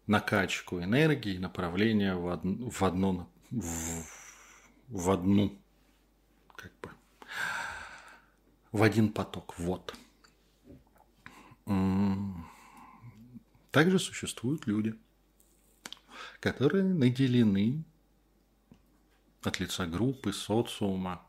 [0.06, 2.40] накачку энергии, направление в, од...
[2.44, 4.04] в одно в...
[4.88, 5.58] в одну
[6.56, 6.90] как бы
[8.70, 9.54] в один поток.
[9.58, 9.94] Вот.
[13.70, 14.94] Также существуют люди,
[16.40, 17.84] которые наделены
[19.46, 21.24] от лица группы, социума,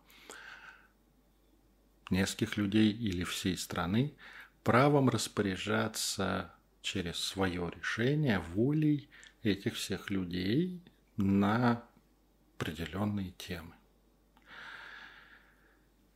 [2.10, 4.16] нескольких людей или всей страны
[4.64, 9.10] правом распоряжаться через свое решение волей
[9.44, 10.82] этих всех людей
[11.18, 11.84] на
[12.58, 13.76] определенные темы.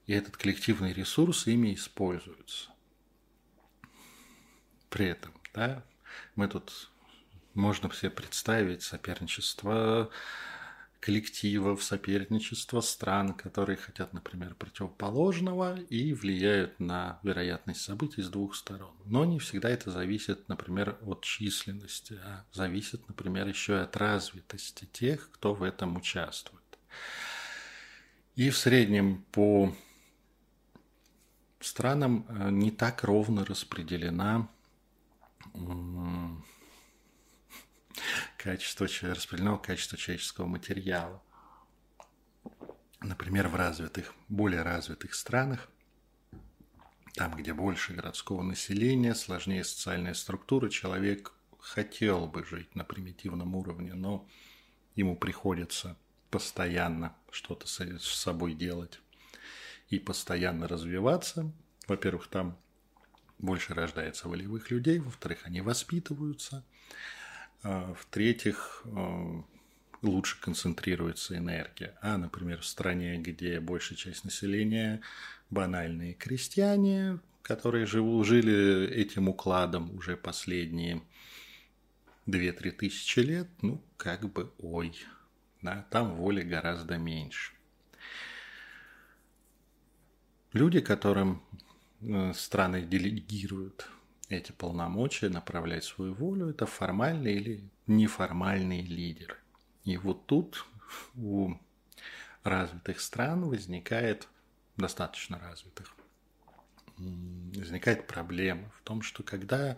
[0.07, 2.71] И этот коллективный ресурс ими используется.
[4.89, 5.83] При этом, да,
[6.35, 6.89] мы тут
[7.53, 10.09] можно все представить соперничество
[10.99, 18.93] коллективов, соперничество стран, которые хотят, например, противоположного и влияют на вероятность событий с двух сторон.
[19.05, 24.85] Но не всегда это зависит, например, от численности, а зависит, например, еще и от развитости
[24.91, 26.59] тех, кто в этом участвует.
[28.35, 29.73] И в среднем по
[31.59, 34.49] странам э, не так ровно распределена
[38.39, 41.21] качество, распределено качество человеческого материала.
[43.01, 45.69] Например, в развитых, более развитых странах,
[47.15, 53.93] там, где больше городского населения, сложнее социальная структура, человек хотел бы жить на примитивном уровне,
[53.93, 54.25] но
[54.95, 55.97] ему приходится
[56.31, 59.01] постоянно что-то с собой делать
[59.89, 61.51] и постоянно развиваться.
[61.87, 62.57] Во-первых, там
[63.37, 66.63] больше рождается волевых людей, во-вторых, они воспитываются–
[67.63, 69.43] в-третьих, а,
[70.01, 71.97] лучше концентрируется энергия.
[72.01, 75.01] А, например, в стране, где большая часть населения
[75.49, 81.01] банальные крестьяне, которые живу, жили этим укладом уже последние
[82.27, 84.95] 2-3 тысячи лет, ну, как бы, ой,
[85.61, 87.53] да, там воли гораздо меньше.
[90.53, 91.43] Люди, которым
[92.01, 93.87] э, страны делегируют
[94.29, 99.35] эти полномочия направлять свою волю, это формальные или неформальные лидеры.
[99.83, 100.65] И вот тут
[101.15, 101.55] у
[102.43, 104.27] развитых стран возникает,
[104.77, 105.95] достаточно развитых,
[106.97, 109.77] возникает проблема в том, что когда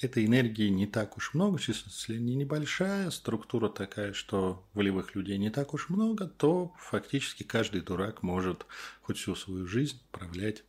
[0.00, 5.50] этой энергии не так уж много, численность не небольшая, структура такая, что волевых людей не
[5.50, 8.66] так уж много, то фактически каждый дурак может
[9.02, 10.62] хоть всю свою жизнь управлять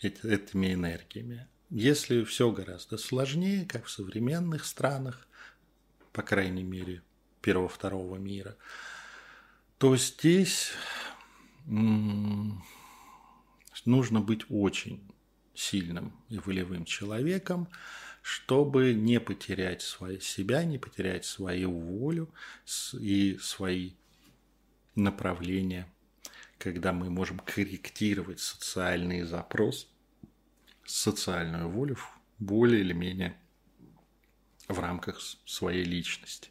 [0.00, 1.46] этими энергиями.
[1.76, 5.26] Если все гораздо сложнее, как в современных странах,
[6.12, 7.02] по крайней мере,
[7.40, 8.56] первого-второго мира,
[9.78, 10.70] то здесь
[11.66, 12.60] нужно
[14.20, 15.02] быть очень
[15.52, 17.68] сильным и волевым человеком,
[18.22, 22.32] чтобы не потерять свои, себя, не потерять свою волю
[22.92, 23.94] и свои
[24.94, 25.92] направления,
[26.56, 29.88] когда мы можем корректировать социальный запрос
[30.86, 31.96] социальную волю
[32.38, 33.36] более или менее
[34.68, 36.50] в рамках своей личности.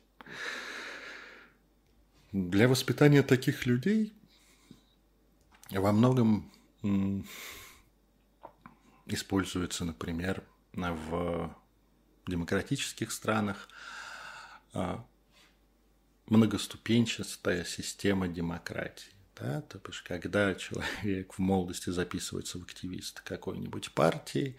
[2.32, 4.14] Для воспитания таких людей
[5.70, 6.52] во многом
[9.06, 10.44] используется, например,
[10.74, 11.56] в
[12.28, 13.70] демократических странах
[14.74, 15.06] а,
[16.28, 19.13] многоступенчатая система демократии.
[19.36, 19.62] Да?
[19.62, 24.58] То есть, когда человек в молодости записывается в активист какой-нибудь партии,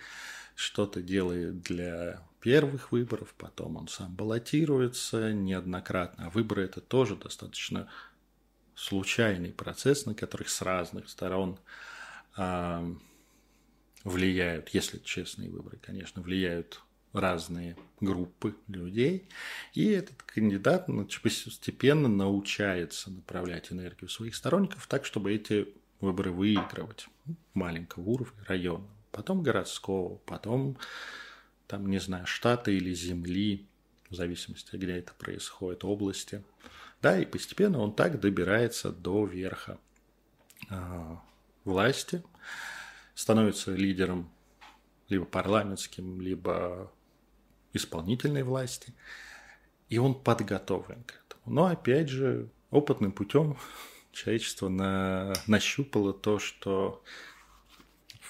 [0.54, 6.26] что-то делает для первых выборов, потом он сам баллотируется неоднократно.
[6.26, 7.88] А выборы– это тоже достаточно
[8.74, 11.58] случайный процесс, на который с разных сторон
[12.36, 12.94] э,
[14.04, 16.80] влияют, если честные выборы, конечно, влияют
[17.14, 19.28] разные группы людей,
[19.72, 20.88] и этот кандидат
[21.22, 25.68] постепенно научается направлять энергию своих сторонников так, чтобы эти
[26.00, 27.08] выборы выигрывать
[27.54, 30.76] маленького уровня, района, потом городского, потом,
[31.68, 33.66] там, не знаю, штата или земли,
[34.10, 36.42] в зависимости, где это происходит, области.
[37.00, 39.78] Да, и постепенно он так добирается до верха
[40.70, 41.16] э,
[41.64, 42.22] власти,
[43.14, 44.30] становится лидером
[45.08, 46.90] либо парламентским, либо
[47.74, 48.94] исполнительной власти,
[49.90, 51.54] и он подготовлен к этому.
[51.54, 53.58] Но опять же, опытным путем
[54.12, 57.02] человечество на, нащупало то, что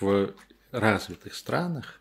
[0.00, 0.34] в
[0.72, 2.00] развитых странах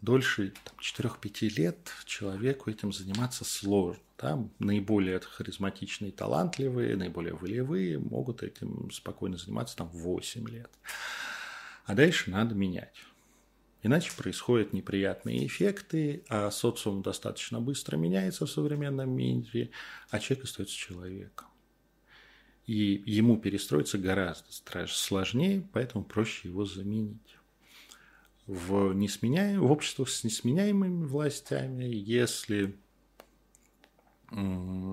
[0.00, 4.02] дольше 4-5 лет человеку этим заниматься сложно.
[4.16, 10.70] Там наиболее харизматичные, талантливые, наиболее волевые могут этим спокойно заниматься там 8 лет.
[11.86, 12.94] А дальше надо менять.
[13.82, 19.70] Иначе происходят неприятные эффекты, а социум достаточно быстро меняется в современном мире,
[20.10, 21.48] а человек остается человеком.
[22.66, 24.46] И ему перестроиться гораздо
[24.86, 27.36] сложнее, поэтому проще его заменить.
[28.46, 32.76] В, несменяем, в обществах с несменяемыми властями, если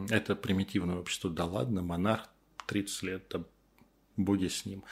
[0.09, 2.29] это примитивное общество, да ладно, монарх
[2.67, 3.43] 30 лет, да
[4.15, 4.83] будь с ним.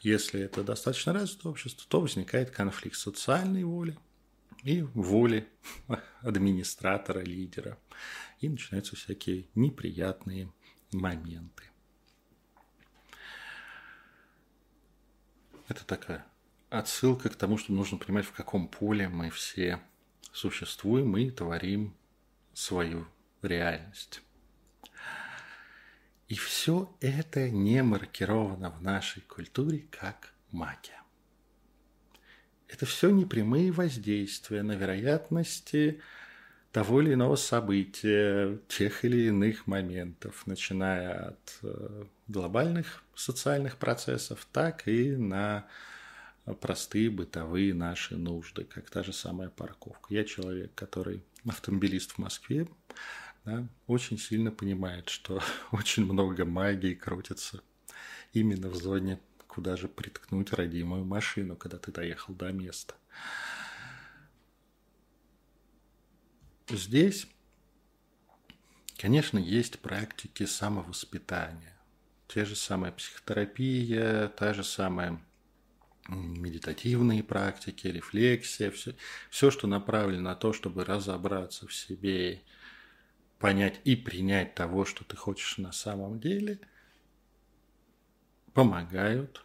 [0.00, 3.98] Если это достаточно развитое общество, то возникает конфликт социальной воли
[4.62, 5.48] и воли
[6.20, 7.78] администратора, лидера.
[8.40, 10.52] И начинаются всякие неприятные
[10.92, 11.64] моменты.
[15.66, 16.26] Это такая
[16.70, 19.80] отсылка к тому, что нужно понимать, в каком поле мы все
[20.32, 21.96] существуем и творим
[22.54, 23.06] свою
[23.42, 24.22] реальность.
[26.28, 31.00] И все это не маркировано в нашей культуре как магия.
[32.68, 36.02] Это все непрямые воздействия на вероятности
[36.70, 44.86] того или иного события, тех или иных моментов, начиная от э, глобальных социальных процессов, так
[44.86, 45.66] и на
[46.60, 50.12] простые бытовые наши нужды, как та же самая парковка.
[50.12, 52.68] Я человек, который автомобилист в Москве,
[53.48, 55.40] да, очень сильно понимает, что
[55.72, 57.62] очень много магии крутится
[58.32, 62.94] именно в зоне, куда же приткнуть родимую машину, когда ты доехал до места.
[66.68, 67.26] Здесь,
[68.98, 71.78] конечно, есть практики самовоспитания.
[72.26, 75.18] Те же самая психотерапия, та же самая
[76.08, 78.94] медитативные практики, рефлексия, все,
[79.30, 82.42] все, что направлено на то, чтобы разобраться в себе,
[83.38, 86.60] понять и принять того, что ты хочешь на самом деле,
[88.52, 89.44] помогают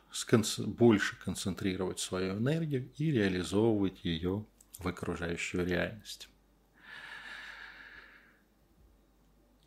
[0.58, 4.46] больше концентрировать свою энергию и реализовывать ее
[4.80, 6.30] в окружающую реальность.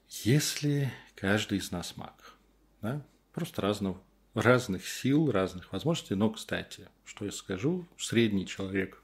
[0.09, 2.35] Если каждый из нас маг,
[2.81, 4.03] да, просто разного
[4.37, 6.15] разных сил, разных возможностей.
[6.15, 9.03] Но, кстати, что я скажу, средний человек,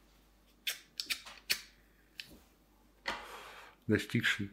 [3.86, 4.50] достигший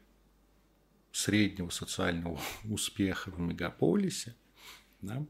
[1.19, 2.39] среднего социального
[2.69, 4.35] успеха в мегаполисе,
[5.01, 5.25] да,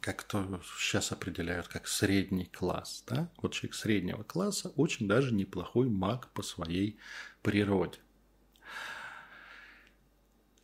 [0.00, 3.04] как то сейчас определяют как средний класс.
[3.06, 3.30] Да?
[3.38, 6.98] Вот человек среднего класса очень даже неплохой маг по своей
[7.42, 7.98] природе.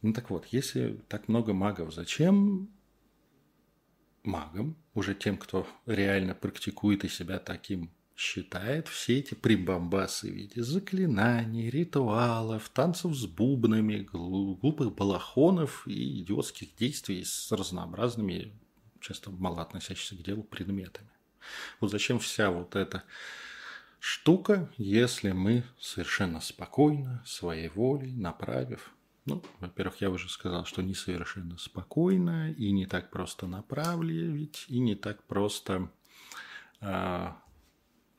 [0.00, 2.68] Ну так вот, если так много магов, зачем
[4.24, 10.62] магом, уже тем, кто реально практикует и себя таким считает, все эти прибамбасы в виде
[10.62, 18.52] заклинаний, ритуалов, танцев с бубнами, глупых балахонов и идиотских действий с разнообразными,
[19.00, 21.10] часто мало относящимися к делу предметами.
[21.80, 23.02] Вот зачем вся вот эта
[23.98, 28.92] штука, если мы совершенно спокойно, своей волей, направив
[29.24, 34.80] ну, во-первых, я уже сказал, что не совершенно спокойно и не так просто направить, и
[34.80, 35.90] не так просто
[36.80, 37.40] а,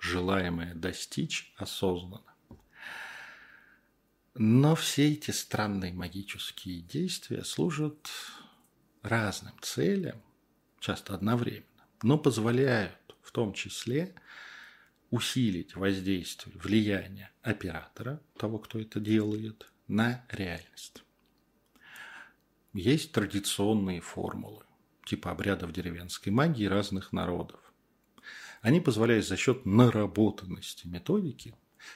[0.03, 2.35] желаемое достичь осознанно.
[4.35, 8.09] Но все эти странные магические действия служат
[9.01, 10.21] разным целям,
[10.79, 14.13] часто одновременно, но позволяют в том числе
[15.09, 21.03] усилить воздействие, влияние оператора, того, кто это делает, на реальность.
[22.73, 24.65] Есть традиционные формулы,
[25.05, 27.62] типа обрядов деревенской магии разных народов.
[28.63, 31.53] Они позволяют за счет наработанности методики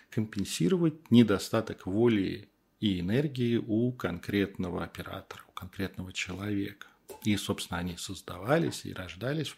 [0.09, 2.49] компенсировать недостаток воли
[2.81, 6.87] и энергии у конкретного оператора, у конкретного человека.
[7.23, 9.55] И, собственно, они создавались и рождались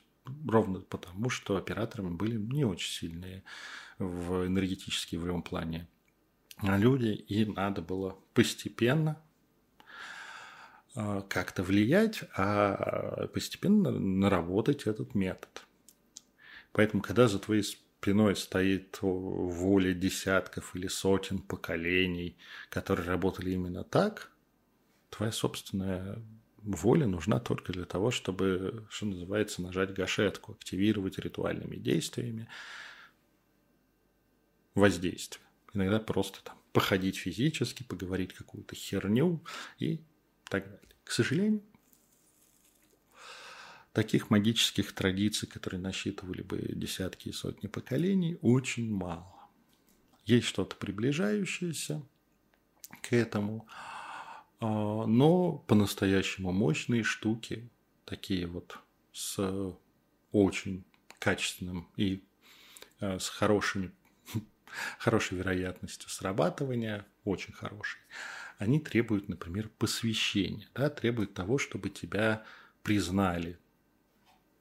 [0.48, 3.44] ровно потому, что операторами были не очень сильные
[3.98, 5.88] в энергетическом плане
[6.62, 9.20] люди, и надо было постепенно
[10.94, 15.66] а, как-то влиять, а постепенно наработать этот метод.
[16.72, 22.38] Поэтому, когда за твоей спиной стоит воля десятков или сотен поколений,
[22.70, 24.32] которые работали именно так,
[25.10, 26.22] твоя собственная
[26.62, 32.48] воля нужна только для того, чтобы, что называется, нажать гашетку, активировать ритуальными действиями
[34.76, 35.46] воздействие.
[35.74, 39.44] Иногда просто там походить физически, поговорить какую-то херню
[39.78, 40.02] и
[40.50, 40.96] так далее.
[41.04, 41.62] К сожалению,
[43.94, 49.36] таких магических традиций, которые насчитывали бы десятки и сотни поколений, очень мало.
[50.26, 52.04] Есть что-то приближающееся
[53.02, 53.68] к этому,
[54.60, 57.70] а, но по-настоящему мощные штуки,
[58.06, 58.78] такие вот
[59.12, 59.76] с
[60.32, 60.84] очень
[61.18, 62.24] качественным и
[63.00, 63.92] а, с хорошими
[65.00, 68.00] хорошей вероятностью срабатывания, очень хорошей,
[68.60, 72.46] они требуют, например, посвящения, да, требуют того, чтобы тебя
[72.84, 73.58] признали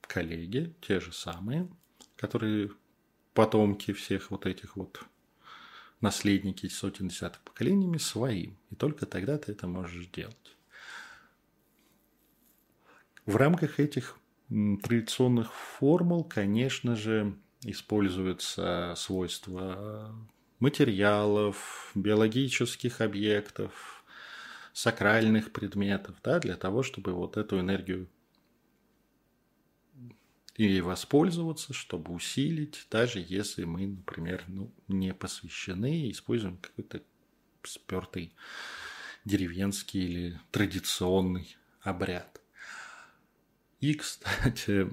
[0.09, 1.69] коллеги, те же самые,
[2.17, 2.71] которые
[3.35, 5.01] потомки всех вот этих вот
[6.01, 8.59] наследники сотен десятых поколениями своим.
[8.71, 10.57] И только тогда ты это можешь делать.
[13.27, 14.17] В рамках этих
[14.49, 20.15] традиционных формул, конечно же, используются свойства
[20.59, 24.05] материалов, биологических объектов,
[24.73, 28.09] сакральных предметов, да, для того, чтобы вот эту энергию
[30.59, 37.01] и воспользоваться, чтобы усилить, даже если мы, например, ну, не посвящены и используем какой-то
[37.63, 38.35] спертый
[39.25, 42.41] деревенский или традиционный обряд.
[43.79, 44.89] И, кстати,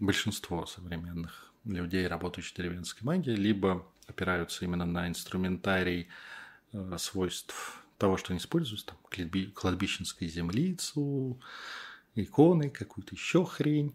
[0.00, 6.08] большинство современных людей, работающих в деревенской магии, либо опираются именно на инструментарий
[6.72, 8.96] э, свойств того, что они используют, там,
[9.52, 11.38] кладбищенской землицу,
[12.22, 13.94] иконы, какую-то еще хрень,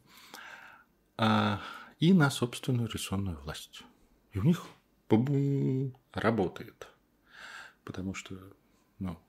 [1.17, 1.61] а,
[1.99, 3.83] и на собственную рисунную власть.
[4.31, 4.65] И у них
[6.13, 6.87] работает.
[7.83, 8.35] Потому что
[8.99, 9.19] ну,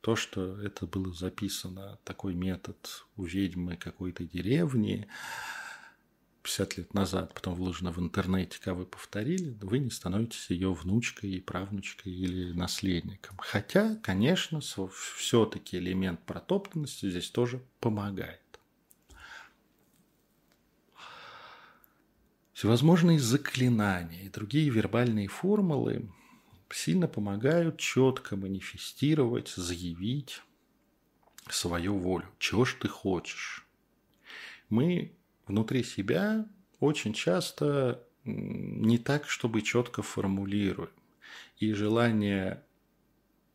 [0.00, 5.08] то, что это было записано, такой метод у ведьмы какой-то деревни
[6.42, 11.30] 50 лет назад, потом вложено в интернете, как вы повторили, вы не становитесь ее внучкой
[11.30, 13.36] и правнучкой или наследником.
[13.38, 18.41] Хотя, конечно, все-таки элемент протоптанности здесь тоже помогает.
[22.52, 26.08] Всевозможные заклинания и другие вербальные формулы
[26.70, 30.42] сильно помогают четко манифестировать, заявить
[31.48, 32.26] свою волю.
[32.38, 33.66] Чего ж ты хочешь?
[34.68, 35.12] Мы
[35.46, 36.46] внутри себя
[36.78, 40.90] очень часто не так, чтобы четко формулируем.
[41.58, 42.62] И желание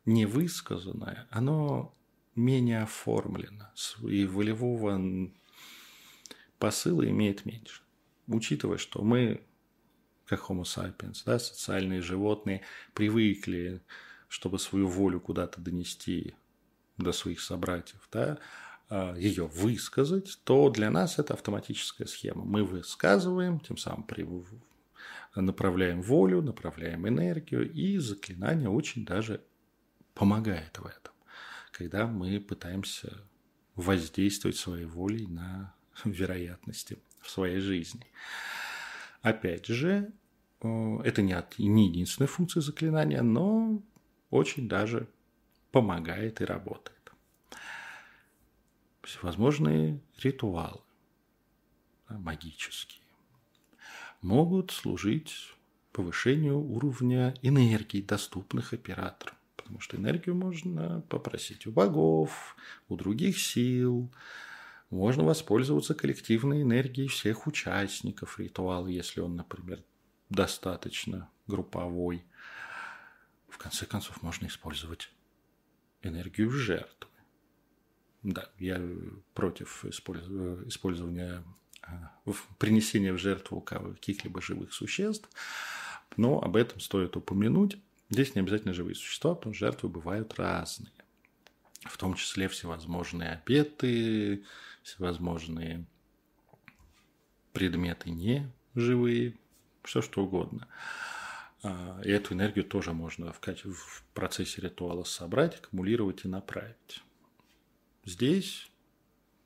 [0.04, 1.94] невысказанное, оно
[2.34, 3.70] менее оформлено.
[4.08, 5.30] И волевого
[6.58, 7.82] посыла имеет меньше.
[8.28, 9.42] Учитывая, что мы
[10.26, 12.62] как Homo sapiens, да, социальные животные,
[12.92, 13.80] привыкли,
[14.28, 16.34] чтобы свою волю куда-то донести
[16.98, 18.38] до своих собратьев, да,
[18.90, 22.44] а, ее высказать, то для нас это автоматическая схема.
[22.44, 24.04] Мы высказываем, тем самым
[25.34, 29.42] направляем волю, направляем энергию, и заклинание очень даже
[30.14, 31.14] помогает в этом,
[31.70, 33.22] когда мы пытаемся
[33.76, 35.74] воздействовать своей волей на
[36.04, 36.98] вероятности
[37.30, 38.06] своей жизни.
[39.22, 40.12] Опять же,
[40.62, 43.82] э, это не, от, не единственная функция заклинания, но
[44.30, 45.08] очень даже
[45.72, 47.12] помогает и работает.
[49.02, 50.80] Всевозможные ритуалы
[52.08, 53.02] магические
[54.22, 55.54] могут служить
[55.92, 59.34] повышению уровня энергии, доступных операторам.
[59.56, 62.56] Потому что энергию можно попросить у богов,
[62.88, 64.10] у других сил,
[64.90, 69.82] можно воспользоваться коллективной энергией всех участников ритуала, если он, например,
[70.30, 72.24] достаточно групповой.
[73.48, 75.10] В конце концов, можно использовать
[76.02, 77.10] энергию жертвы.
[78.22, 78.80] Да, я
[79.34, 81.44] против использования
[81.82, 82.12] а,
[82.58, 85.28] принесения в жертву каких-либо живых существ,
[86.16, 87.78] но об этом стоит упомянуть.
[88.10, 90.92] Здесь не обязательно живые существа, потому что жертвы бывают разные.
[91.84, 94.44] В том числе всевозможные обеты,
[94.82, 95.86] всевозможные
[97.52, 99.36] предметы не живые,
[99.82, 100.68] все что угодно.
[101.62, 107.02] А, и эту энергию тоже можно в, в процессе ритуала собрать, аккумулировать и направить.
[108.04, 108.70] Здесь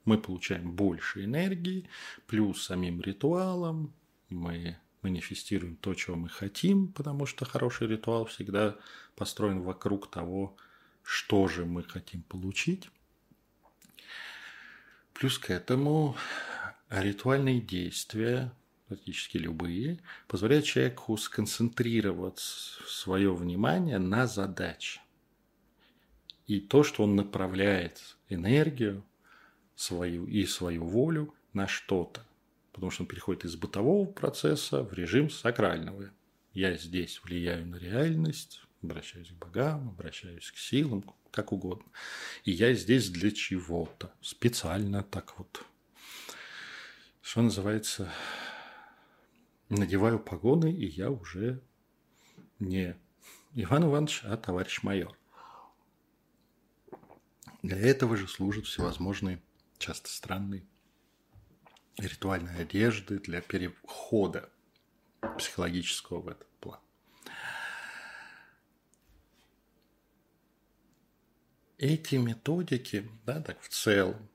[0.05, 1.89] мы получаем больше энергии,
[2.27, 3.93] плюс самим ритуалом
[4.29, 8.77] мы манифестируем то, чего мы хотим, потому что хороший ритуал всегда
[9.17, 10.57] построен вокруг того,
[11.49, 12.89] же мы хотим получить.
[15.13, 16.17] Плюс к этому
[16.89, 18.53] ритуальные действия,
[18.89, 25.01] практически любые, позволяют человеку сконцентрировать свое внимание на задаче.
[26.47, 29.05] И то, что он направляет энергию
[29.75, 32.25] свою и свою волю на что-то.
[32.73, 36.11] Потому что он переходит из бытового процесса в режим сакрального.
[36.53, 41.91] Я здесь влияю на реальность, обращаюсь к богам, обращаюсь к силам, как угодно.
[42.45, 44.13] И я здесь для чего-то.
[44.21, 45.65] Специально так вот.
[47.21, 48.13] Что называется,
[49.69, 51.63] надеваю погоны, и я уже
[52.59, 52.97] не
[53.55, 55.17] Иван Иванович, а товарищ майор.
[57.63, 59.41] Для этого же служат всевозможные,
[59.79, 60.67] часто странные,
[61.97, 64.51] ритуальные одежды для перехода
[65.39, 66.52] психологического в этот
[71.83, 74.29] эти методики, да, так в целом,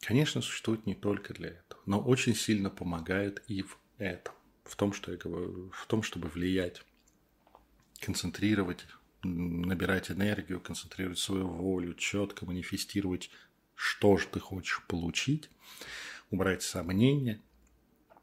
[0.00, 4.92] конечно, существуют не только для этого, но очень сильно помогают и в этом, в том,
[4.92, 6.84] что я говорю, в том, чтобы влиять,
[7.98, 8.86] концентрировать,
[9.24, 13.30] набирать энергию, концентрировать свою волю, четко манифестировать,
[13.74, 15.50] что же ты хочешь получить,
[16.30, 17.42] убрать сомнения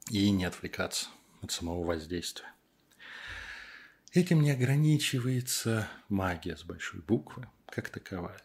[0.09, 1.09] и не отвлекаться
[1.41, 2.47] от самого воздействия.
[4.13, 8.41] Этим не ограничивается магия с большой буквы, как таковая.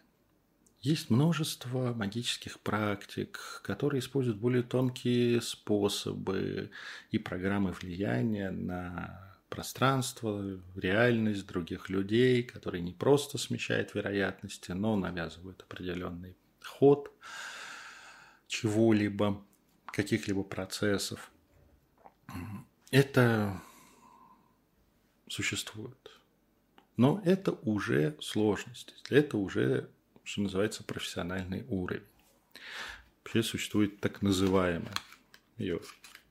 [0.81, 6.72] Есть множество магических практик, которые используют более тонкие способы
[7.12, 15.62] и программы влияния на пространство, реальность других людей, которые не просто смещают вероятности, но навязывают
[15.62, 17.12] определенный ход
[18.49, 19.45] чего-либо,
[19.87, 21.31] каких-либо процессов.
[22.91, 23.62] Это
[25.28, 26.20] существует.
[27.01, 29.88] Но это уже сложность, это уже
[30.22, 32.05] что называется, профессиональный уровень.
[33.24, 34.92] Вообще существует так называемая,
[35.57, 35.80] ее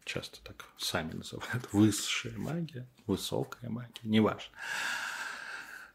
[0.05, 4.53] часто так сами называют, высшая магия, высокая магия, неважно.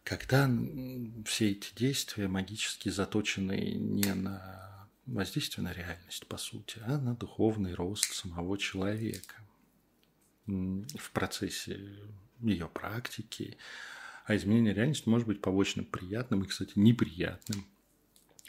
[0.03, 0.51] Когда
[1.25, 7.75] все эти действия магически заточены не на воздействие на реальность, по сути, а на духовный
[7.75, 9.37] рост самого человека
[10.47, 11.97] в процессе
[12.41, 13.57] ее практики,
[14.25, 17.67] а изменение реальности может быть побочным приятным и, кстати, неприятным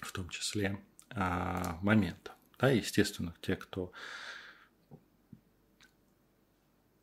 [0.01, 2.33] в том числе а, момента.
[2.57, 3.91] Да, естественно, те, кто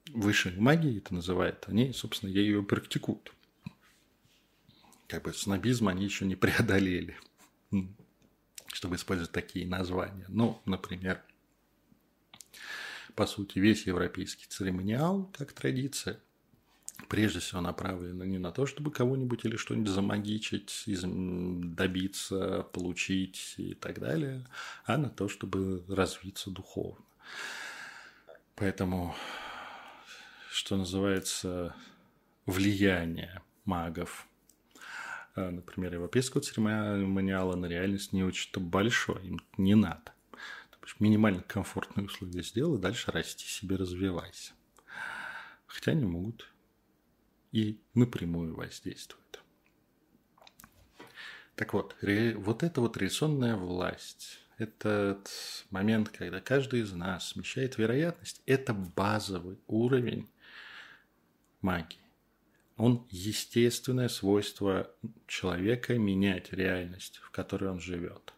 [0.08, 3.32] выше магии это называет, они, собственно, ее практикуют.
[5.06, 7.18] Как бы снобизм они еще не преодолели,
[8.68, 10.24] чтобы использовать такие названия.
[10.28, 11.22] Ну, например,
[13.14, 16.18] по сути, весь европейский церемониал, как традиция–
[17.12, 24.00] прежде всего направлена не на то, чтобы кого-нибудь или что-нибудь замагичить, добиться, получить и так
[24.00, 24.46] далее,
[24.86, 27.04] а на то, чтобы развиться духовно.
[28.54, 29.14] Поэтому,
[30.50, 31.76] что называется,
[32.46, 34.26] влияние магов,
[35.34, 40.14] а, например, европейского церемониала на реальность не очень-то большое, им не надо.
[40.98, 44.54] Минимально комфортные условия сделай, дальше расти себе, развивайся.
[45.66, 46.51] Хотя они могут
[47.52, 49.40] и напрямую воздействует.
[51.54, 55.30] Так вот, вот эта вот реляционная власть, этот
[55.70, 60.28] момент, когда каждый из нас смещает вероятность, это базовый уровень
[61.60, 61.98] магии.
[62.76, 64.90] Он естественное свойство
[65.26, 68.32] человека менять реальность, в которой он живет.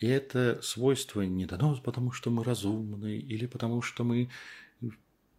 [0.00, 4.30] И это свойство не дано потому, что мы разумны, или потому, что мы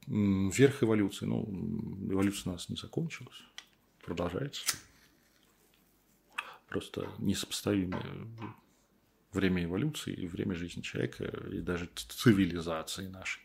[0.07, 1.25] верх эволюции.
[1.25, 1.43] Ну,
[2.09, 3.43] эволюция у нас не закончилась,
[4.03, 4.77] продолжается.
[6.67, 8.27] Просто несопоставимое
[9.33, 13.41] время эволюции и время жизни человека, и даже цивилизации нашей.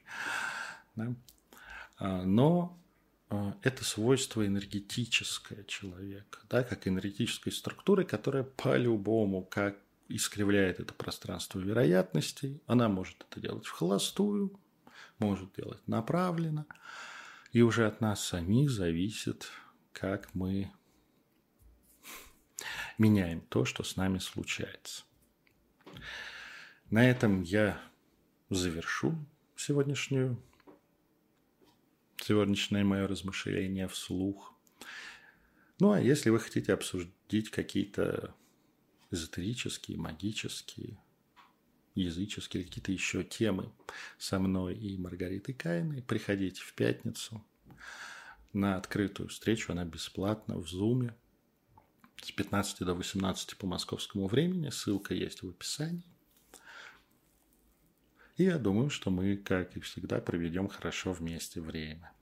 [0.95, 1.15] Да?
[1.99, 2.79] А, но
[3.29, 9.77] а, это свойство энергетическое человека, да, как энергетической структуры, которая по-любому, как
[10.09, 14.59] искривляет это пространство вероятностей, она может это делать в холостую,
[15.19, 16.67] может делать направленно.
[17.53, 19.51] И уже от нас самих зависит,
[19.93, 20.73] как мы
[22.99, 25.05] меняем то, что с нами случается.
[26.91, 27.81] На этом я
[28.51, 29.15] завершу
[29.57, 30.43] сегодняшнюю
[32.27, 34.53] сегодняшнее мое размышление вслух.
[35.79, 38.35] Ну, а если вы хотите обсудить какие-то
[39.11, 40.99] эзотерические, магические,
[42.03, 43.73] языческие, какие-то еще темы
[44.19, 47.45] со мной и Маргаритой Кайной, приходите в пятницу
[48.53, 51.15] на открытую встречу, она бесплатна в Зуме
[52.23, 56.05] с 15 до 18 по московскому времени, ссылка есть в описании.
[58.37, 62.13] И я думаю, что мы, как и всегда, проведем хорошо вместе время.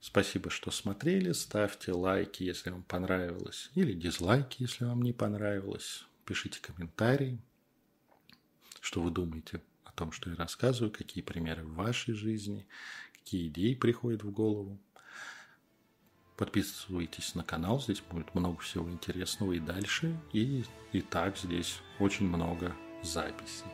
[0.00, 1.32] Спасибо, что смотрели.
[1.32, 6.04] Ставьте лайки, если вам понравилось, или дизлайки, если вам не понравилось.
[6.26, 7.40] Пишите комментарии
[8.82, 12.66] что вы думаете о том, что я рассказываю, какие примеры в вашей жизни,
[13.14, 14.78] какие идеи приходят в голову.
[16.36, 20.18] Подписывайтесь на канал, здесь будет много всего интересного и дальше.
[20.32, 23.70] И, и так здесь очень много записей.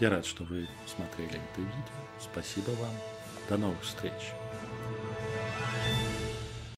[0.00, 2.08] Я рад, что вы смотрели это видео.
[2.20, 2.94] Спасибо вам.
[3.48, 4.32] До новых встреч.